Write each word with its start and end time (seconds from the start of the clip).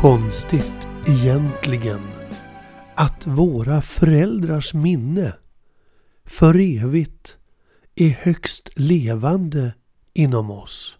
Konstigt 0.00 0.88
egentligen 1.06 2.00
att 2.94 3.26
våra 3.26 3.82
föräldrars 3.82 4.74
minne 4.74 5.32
för 6.24 6.54
evigt 6.54 7.36
är 7.94 8.08
högst 8.08 8.70
levande 8.76 9.74
inom 10.12 10.50
oss. 10.50 10.96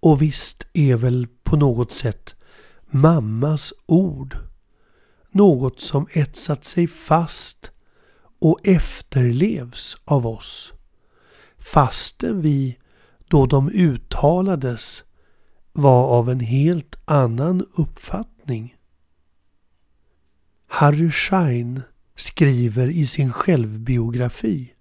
Och 0.00 0.22
visst 0.22 0.66
är 0.72 0.96
väl 0.96 1.26
på 1.42 1.56
något 1.56 1.92
sätt 1.92 2.34
mammas 2.90 3.72
ord 3.86 4.36
något 5.30 5.80
som 5.80 6.06
etsat 6.12 6.64
sig 6.64 6.86
fast 6.88 7.70
och 8.40 8.60
efterlevs 8.66 9.96
av 10.04 10.26
oss. 10.26 10.72
Fastän 11.58 12.40
vi, 12.40 12.78
då 13.28 13.46
de 13.46 13.70
uttalades, 13.70 15.04
var 15.76 16.06
av 16.18 16.30
en 16.30 16.40
helt 16.40 16.96
annan 17.04 17.66
uppfattning. 17.72 18.76
Harry 20.66 21.10
Schein 21.10 21.82
skriver 22.16 22.86
i 22.86 23.06
sin 23.06 23.32
självbiografi 23.32 24.72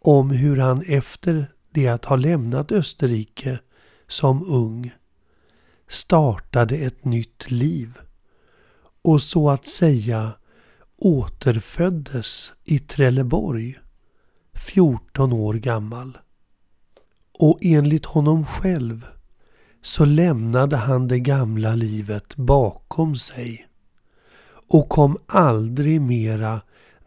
om 0.00 0.30
hur 0.30 0.56
han 0.56 0.82
efter 0.82 1.52
det 1.70 1.88
att 1.88 2.04
ha 2.04 2.16
lämnat 2.16 2.72
Österrike 2.72 3.58
som 4.08 4.46
ung 4.46 4.92
startade 5.88 6.76
ett 6.76 7.04
nytt 7.04 7.50
liv 7.50 7.98
och 9.02 9.22
så 9.22 9.50
att 9.50 9.66
säga 9.66 10.32
återföddes 10.98 12.52
i 12.64 12.78
Trelleborg 12.78 13.78
14 14.54 15.32
år 15.32 15.54
gammal. 15.54 16.18
Och 17.38 17.58
enligt 17.62 18.06
honom 18.06 18.46
själv 18.46 19.06
så 19.82 20.04
lämnade 20.04 20.76
han 20.76 21.08
det 21.08 21.20
gamla 21.20 21.74
livet 21.74 22.36
bakom 22.36 23.16
sig 23.16 23.66
och 24.68 24.88
kom 24.88 25.18
aldrig 25.26 26.00
mera 26.00 26.60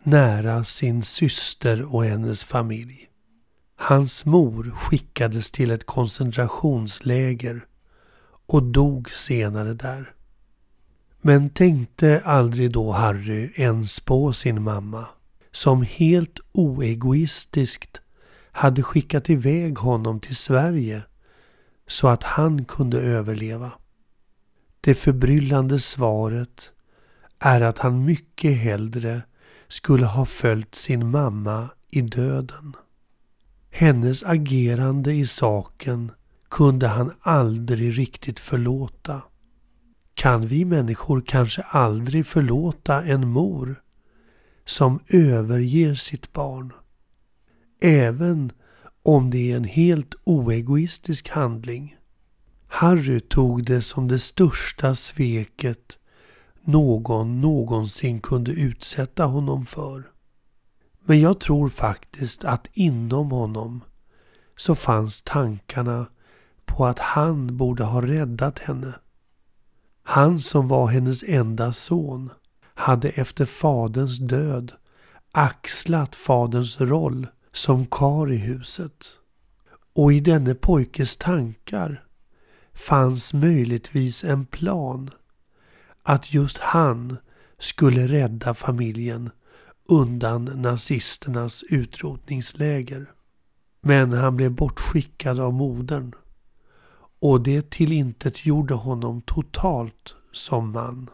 nära 0.03 0.63
sin 0.63 1.03
syster 1.03 1.95
och 1.95 2.05
hennes 2.05 2.43
familj. 2.43 3.09
Hans 3.75 4.25
mor 4.25 4.71
skickades 4.75 5.51
till 5.51 5.71
ett 5.71 5.85
koncentrationsläger 5.85 7.65
och 8.47 8.63
dog 8.63 9.09
senare 9.09 9.73
där. 9.73 10.11
Men 11.21 11.49
tänkte 11.49 12.21
aldrig 12.25 12.71
då 12.71 12.91
Harry 12.91 13.51
ens 13.55 13.99
på 13.99 14.33
sin 14.33 14.61
mamma 14.61 15.05
som 15.51 15.81
helt 15.81 16.39
oegoistiskt 16.51 18.01
hade 18.51 18.83
skickat 18.83 19.29
iväg 19.29 19.77
honom 19.77 20.19
till 20.19 20.35
Sverige 20.35 21.03
så 21.87 22.07
att 22.07 22.23
han 22.23 22.65
kunde 22.65 23.01
överleva. 23.01 23.71
Det 24.81 24.95
förbryllande 24.95 25.79
svaret 25.79 26.71
är 27.39 27.61
att 27.61 27.79
han 27.79 28.05
mycket 28.05 28.57
hellre 28.57 29.21
skulle 29.67 30.05
ha 30.05 30.25
följt 30.25 30.75
sin 30.75 31.09
mamma 31.11 31.69
i 31.89 32.01
döden. 32.01 32.73
Hennes 33.69 34.23
agerande 34.23 35.13
i 35.13 35.27
saken 35.27 36.11
kunde 36.49 36.87
han 36.87 37.11
aldrig 37.21 37.97
riktigt 37.97 38.39
förlåta. 38.39 39.21
Kan 40.13 40.47
vi 40.47 40.65
människor 40.65 41.21
kanske 41.21 41.61
aldrig 41.61 42.27
förlåta 42.27 43.03
en 43.03 43.27
mor 43.27 43.81
som 44.65 44.99
överger 45.07 45.95
sitt 45.95 46.33
barn? 46.33 46.73
Även 47.81 48.51
om 49.05 49.29
det 49.29 49.51
är 49.51 49.55
en 49.55 49.63
helt 49.63 50.15
oegoistisk 50.23 51.29
handling. 51.29 51.95
Harry 52.67 53.19
tog 53.19 53.65
det 53.65 53.81
som 53.81 54.07
det 54.07 54.19
största 54.19 54.95
sveket 54.95 55.97
någon 56.61 57.41
någonsin 57.41 58.21
kunde 58.21 58.51
utsätta 58.51 59.25
honom 59.25 59.65
för. 59.65 60.03
Men 60.99 61.19
jag 61.19 61.39
tror 61.39 61.69
faktiskt 61.69 62.43
att 62.43 62.67
inom 62.73 63.31
honom 63.31 63.83
så 64.55 64.75
fanns 64.75 65.21
tankarna 65.21 66.05
på 66.65 66.85
att 66.85 66.99
han 66.99 67.57
borde 67.57 67.83
ha 67.83 68.01
räddat 68.01 68.59
henne. 68.59 68.93
Han 70.03 70.39
som 70.39 70.67
var 70.67 70.87
hennes 70.87 71.23
enda 71.23 71.73
son 71.73 72.29
hade 72.73 73.09
efter 73.09 73.45
faderns 73.45 74.19
död 74.19 74.71
axlat 75.31 76.15
faderns 76.15 76.81
roll 76.81 77.27
som 77.55 77.85
kar 77.85 78.31
i 78.31 78.37
huset. 78.37 79.05
Och 79.93 80.13
i 80.13 80.19
denne 80.19 80.55
pojkes 80.55 81.17
tankar 81.17 82.05
fanns 82.73 83.33
möjligtvis 83.33 84.23
en 84.23 84.45
plan 84.45 85.09
att 86.03 86.33
just 86.33 86.57
han 86.57 87.17
skulle 87.59 88.07
rädda 88.07 88.53
familjen 88.53 89.29
undan 89.89 90.45
nazisternas 90.45 91.63
utrotningsläger. 91.63 93.11
Men 93.81 94.13
han 94.13 94.35
blev 94.35 94.51
bortskickad 94.51 95.39
av 95.39 95.53
modern 95.53 96.15
och 97.19 97.43
det 97.43 97.69
tillintet 97.69 98.45
gjorde 98.45 98.73
honom 98.73 99.21
totalt 99.21 100.15
som 100.31 100.71
man. 100.71 101.09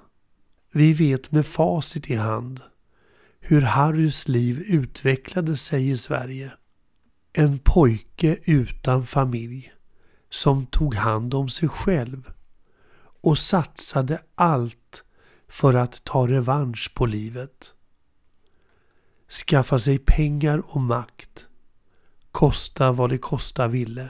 Vi 0.74 0.94
vet 0.94 1.32
med 1.32 1.46
facit 1.46 2.10
i 2.10 2.16
hand 2.16 2.62
hur 3.42 3.62
Harrys 3.62 4.28
liv 4.28 4.60
utvecklade 4.68 5.58
sig 5.58 5.90
i 5.90 5.98
Sverige. 5.98 6.52
En 7.34 7.60
pojke 7.60 8.38
utan 8.46 9.06
familj 9.06 9.74
som 10.30 10.66
tog 10.66 10.96
hand 10.96 11.34
om 11.34 11.50
sig 11.50 11.70
själv 11.70 12.32
och 13.22 13.38
satsade 13.38 14.22
allt 14.36 15.04
för 15.48 15.74
att 15.74 16.04
ta 16.04 16.28
revansch 16.28 16.92
på 16.96 17.06
livet. 17.06 17.74
Skaffa 19.30 19.80
sig 19.80 20.00
pengar 20.00 20.76
och 20.76 20.82
makt, 20.82 21.46
kosta 22.32 22.92
vad 22.92 23.10
det 23.10 23.18
kosta 23.18 23.68
ville. 23.68 24.10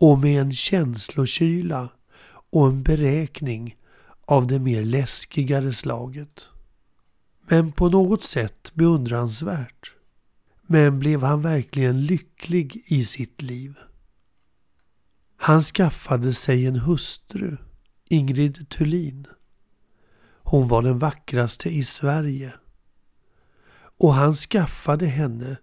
Och 0.00 0.18
med 0.18 0.40
en 0.40 0.52
känslokyla 0.52 1.88
och 2.50 2.66
en 2.66 2.82
beräkning 2.82 3.76
av 4.24 4.46
det 4.46 4.58
mer 4.58 4.84
läskigare 4.84 5.72
slaget. 5.72 6.48
Men 7.50 7.72
på 7.72 7.88
något 7.88 8.24
sätt 8.24 8.74
beundransvärt. 8.74 9.92
Men 10.66 10.98
blev 10.98 11.22
han 11.22 11.42
verkligen 11.42 12.06
lycklig 12.06 12.84
i 12.86 13.04
sitt 13.04 13.42
liv? 13.42 13.74
Han 15.36 15.62
skaffade 15.62 16.34
sig 16.34 16.66
en 16.66 16.76
hustru 16.76 17.56
Ingrid 18.10 18.68
Thulin. 18.68 19.26
Hon 20.42 20.68
var 20.68 20.82
den 20.82 20.98
vackraste 20.98 21.70
i 21.70 21.84
Sverige. 21.84 22.52
Och 24.00 24.14
han 24.14 24.34
skaffade 24.34 25.06
henne 25.06 25.56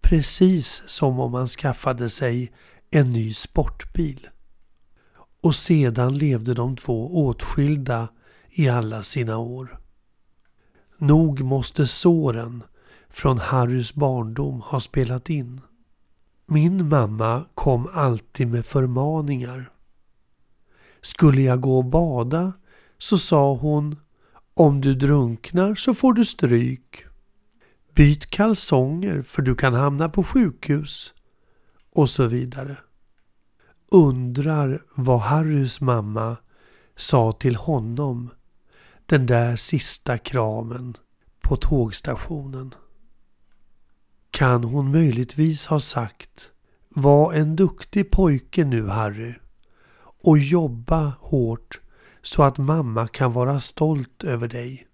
precis 0.00 0.82
som 0.86 1.20
om 1.20 1.34
han 1.34 1.48
skaffade 1.48 2.10
sig 2.10 2.52
en 2.90 3.12
ny 3.12 3.34
sportbil. 3.34 4.28
Och 5.42 5.54
sedan 5.54 6.18
levde 6.18 6.54
de 6.54 6.76
två 6.76 7.26
åtskilda 7.26 8.08
i 8.50 8.68
alla 8.68 9.02
sina 9.02 9.38
år. 9.38 9.85
Nog 10.98 11.40
måste 11.40 11.86
såren 11.86 12.62
från 13.10 13.38
Harrys 13.38 13.94
barndom 13.94 14.60
ha 14.60 14.80
spelat 14.80 15.30
in. 15.30 15.60
Min 16.46 16.88
mamma 16.88 17.44
kom 17.54 17.88
alltid 17.92 18.48
med 18.48 18.66
förmaningar. 18.66 19.70
Skulle 21.00 21.42
jag 21.42 21.60
gå 21.60 21.78
och 21.78 21.84
bada 21.84 22.52
så 22.98 23.18
sa 23.18 23.54
hon 23.54 23.96
Om 24.54 24.80
du 24.80 24.94
drunknar 24.94 25.74
så 25.74 25.94
får 25.94 26.12
du 26.12 26.24
stryk. 26.24 27.04
Byt 27.94 28.30
kalsonger 28.30 29.22
för 29.22 29.42
du 29.42 29.54
kan 29.54 29.74
hamna 29.74 30.08
på 30.08 30.24
sjukhus. 30.24 31.12
Och 31.92 32.10
så 32.10 32.26
vidare. 32.26 32.76
Undrar 33.90 34.82
vad 34.94 35.20
Harrys 35.20 35.80
mamma 35.80 36.36
sa 36.96 37.32
till 37.32 37.56
honom 37.56 38.30
den 39.06 39.26
där 39.26 39.56
sista 39.56 40.18
kramen 40.18 40.96
på 41.40 41.56
tågstationen. 41.56 42.74
Kan 44.30 44.64
hon 44.64 44.90
möjligtvis 44.90 45.66
ha 45.66 45.80
sagt 45.80 46.50
Var 46.88 47.32
en 47.32 47.56
duktig 47.56 48.10
pojke 48.10 48.64
nu 48.64 48.86
Harry 48.86 49.34
och 50.22 50.38
jobba 50.38 51.12
hårt 51.20 51.80
så 52.22 52.42
att 52.42 52.58
mamma 52.58 53.08
kan 53.08 53.32
vara 53.32 53.60
stolt 53.60 54.24
över 54.24 54.48
dig. 54.48 54.86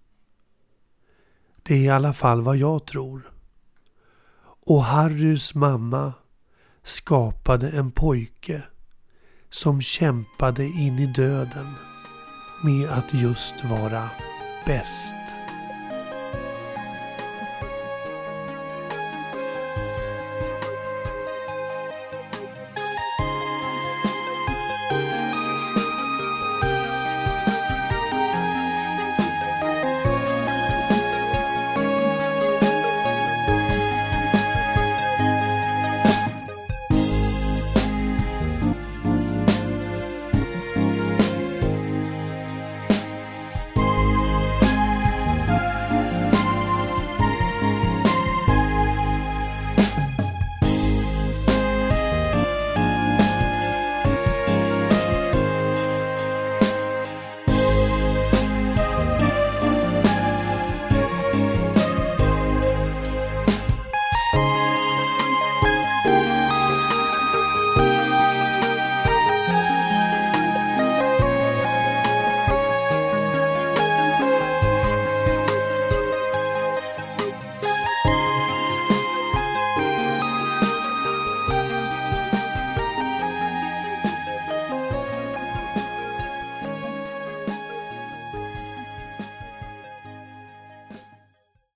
Det 1.63 1.73
är 1.73 1.79
i 1.79 1.89
alla 1.89 2.13
fall 2.13 2.41
vad 2.41 2.57
jag 2.57 2.85
tror. 2.85 3.33
Och 4.65 4.83
Harrys 4.83 5.55
mamma 5.55 6.13
skapade 6.83 7.69
en 7.69 7.91
pojke 7.91 8.63
som 9.49 9.81
kämpade 9.81 10.65
in 10.65 10.99
i 10.99 11.05
döden 11.05 11.92
med 12.63 12.89
att 12.89 13.13
just 13.13 13.63
vara 13.63 14.09
bäst. 14.65 15.15